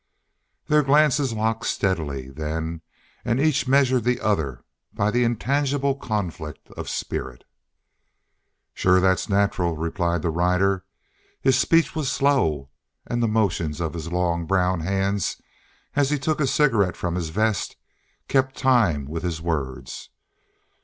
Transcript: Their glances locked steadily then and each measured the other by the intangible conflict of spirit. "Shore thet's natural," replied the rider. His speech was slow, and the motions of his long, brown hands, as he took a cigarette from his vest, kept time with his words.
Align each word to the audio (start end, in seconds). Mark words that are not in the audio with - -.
Their 0.65 0.81
glances 0.81 1.31
locked 1.31 1.67
steadily 1.67 2.31
then 2.31 2.81
and 3.23 3.39
each 3.39 3.67
measured 3.67 4.03
the 4.03 4.19
other 4.19 4.63
by 4.91 5.11
the 5.11 5.23
intangible 5.23 5.93
conflict 5.93 6.69
of 6.71 6.89
spirit. 6.89 7.43
"Shore 8.73 8.99
thet's 8.99 9.29
natural," 9.29 9.77
replied 9.77 10.23
the 10.23 10.31
rider. 10.31 10.85
His 11.39 11.59
speech 11.59 11.93
was 11.93 12.11
slow, 12.11 12.71
and 13.05 13.21
the 13.21 13.27
motions 13.27 13.79
of 13.79 13.93
his 13.93 14.11
long, 14.11 14.47
brown 14.47 14.79
hands, 14.79 15.39
as 15.95 16.09
he 16.09 16.17
took 16.17 16.41
a 16.41 16.47
cigarette 16.47 16.97
from 16.97 17.13
his 17.13 17.29
vest, 17.29 17.75
kept 18.27 18.57
time 18.57 19.05
with 19.05 19.21
his 19.21 19.39
words. 19.39 20.09